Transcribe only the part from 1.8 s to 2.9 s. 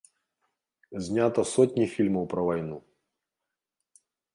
фільмаў пра вайну.